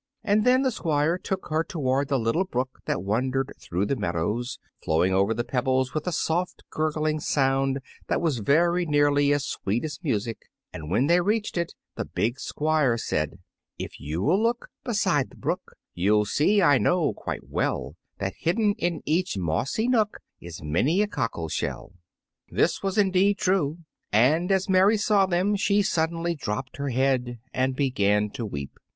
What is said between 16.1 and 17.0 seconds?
see, I